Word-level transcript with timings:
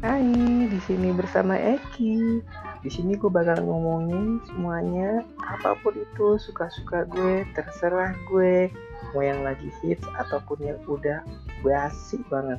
Hai, 0.00 0.24
di 0.64 0.80
sini 0.88 1.12
bersama 1.12 1.60
Eki. 1.60 2.40
Di 2.80 2.88
sini 2.88 3.20
gue 3.20 3.28
bakal 3.28 3.60
ngomongin 3.60 4.40
semuanya, 4.48 5.20
apa 5.44 5.76
pun 5.84 5.92
itu 5.92 6.40
suka-suka 6.40 7.04
gue, 7.04 7.44
terserah 7.52 8.16
gue, 8.32 8.72
mau 9.12 9.20
yang 9.20 9.44
lagi 9.44 9.68
hits 9.84 10.00
ataupun 10.16 10.56
yang 10.64 10.80
udah 10.88 11.20
basi 11.60 12.16
banget. 12.32 12.56